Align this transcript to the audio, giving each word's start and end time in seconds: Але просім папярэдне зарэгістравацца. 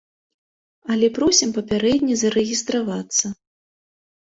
Але 0.93 1.07
просім 1.17 1.51
папярэдне 1.59 2.15
зарэгістравацца. 2.23 3.25